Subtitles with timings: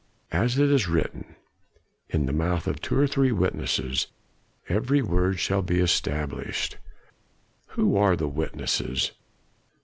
[0.31, 1.35] As it is written,
[2.09, 4.07] 'in the mouth of two or three witnesses
[4.67, 6.77] every word shall be established.'"
[7.77, 9.11] "Who are the witnesses?"